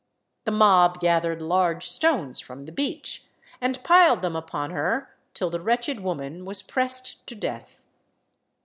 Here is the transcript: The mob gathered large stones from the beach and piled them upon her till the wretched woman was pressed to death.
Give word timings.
The 0.45 0.51
mob 0.51 0.99
gathered 0.99 1.43
large 1.43 1.87
stones 1.87 2.39
from 2.39 2.65
the 2.65 2.71
beach 2.71 3.27
and 3.61 3.83
piled 3.83 4.23
them 4.23 4.35
upon 4.35 4.71
her 4.71 5.13
till 5.35 5.51
the 5.51 5.61
wretched 5.61 5.99
woman 5.99 6.43
was 6.43 6.63
pressed 6.63 7.23
to 7.27 7.35
death. 7.35 7.85